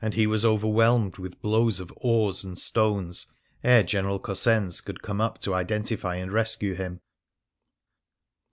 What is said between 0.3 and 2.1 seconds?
overwhelmed with blows of